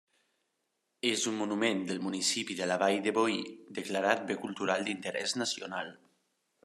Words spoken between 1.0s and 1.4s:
És un